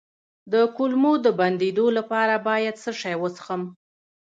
[0.51, 3.61] د کولمو د بندیدو لپاره باید څه شی وڅښم؟